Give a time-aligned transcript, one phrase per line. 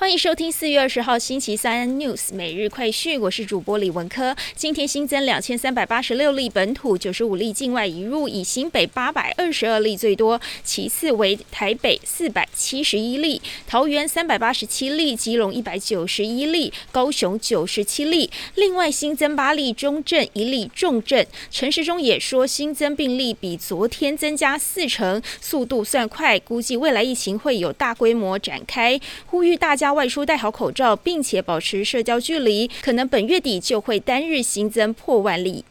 [0.00, 4.34] 欢迎收听四月二十号星期三 news 每日快讯，我是主播李文科。
[4.54, 18.30] 今天新增两千三百八十六例本土，九十五例境外移入，以新北八百二十二例最多，其次为台北四百七十一例，桃园三百八十七例，基隆一百九十一例，高雄九十七例。
[18.54, 21.26] 另外新增八例中症，一例重症。
[21.50, 29.92] 陈时中也说，新增病例比昨天增加四成，速度算快，估计未来疫情会有大规模展开，呼吁大家。
[29.98, 35.64] 外出戴好口罩，并且保持社交距离，可能本月底就会单日新增破万例。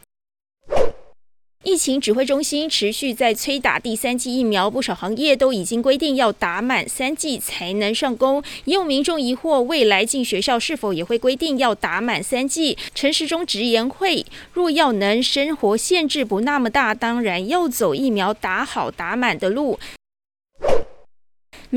[1.68, 8.42] 疫情指挥中心持续在催打第三剂疫苗，不少行业都已经规定要打满三剂才能上工。
[8.64, 12.78] 也有民众疑惑，未来进学校是否也会规定要打满三剂？
[12.96, 19.78] 陈时中直言会，若要能生活限制不那么大，当然要走疫苗打好打满的路。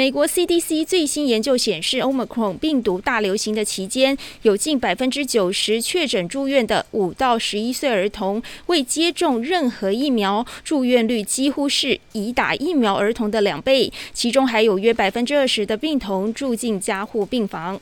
[0.01, 17.79] 美国 CDC 最新研究显示，Omicron 病毒大流行的期间，有近百分之九十确诊住院的五到十一岁儿童未接种任何疫苗，住院率几乎是已打疫苗儿童的两倍，其中还有约百分之二十的病童住进加护病房。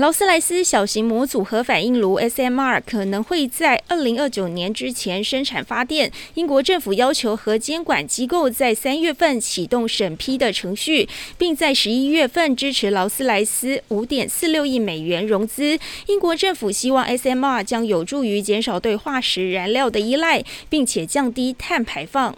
[0.00, 6.10] 劳斯莱斯小型模组核反应炉 SMR 可能会在二零二九年之前生产发电。
[6.32, 15.78] 英国政府要求核监管机构在三月份启动审批的程序，并在十一月份支持劳斯莱斯五点四六亿美元融资。
[16.06, 22.34] 英国政府希望 SMR 将有助于减少对化石燃料的依赖，并且降低碳排放。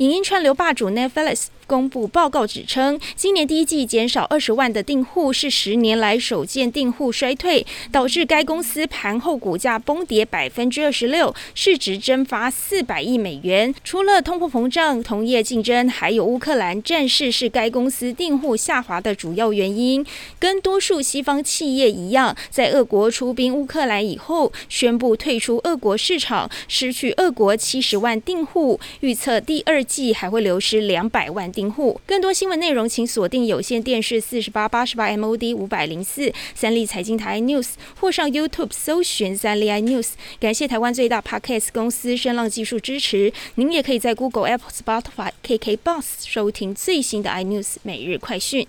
[0.00, 1.48] 影音串流霸主 Netflix。
[1.66, 13.72] 公布报告指称，今年第一季减少二十万的订户是十年来首见订户衰退，导致该公司盘后股价崩跌百分之二十六，市值蒸发四百亿美元。
[13.84, 20.04] 除了通货膨胀、同业竞争，还有乌克兰战事是该公司订户下滑的主要原因。
[20.40, 28.80] 跟多数西方企业一样，在俄国出兵乌克兰以后，宣布退出俄国市场，失去俄国七十万订户。
[29.02, 31.70] 预测第二计还会流失两百万订。
[31.70, 37.68] 户更多新闻内容，请锁定有线电视四十八八十八 MOD 五百零四三立财经台 News，
[38.00, 40.10] 或上 YouTube 搜寻三立 iNews。
[40.40, 43.32] 感谢台湾最大 Podcast 公司声浪技术支持。
[43.54, 48.66] 您也可以在 Google、Apple、Spotify、KK Box 收听最新的 iNews 每日快讯。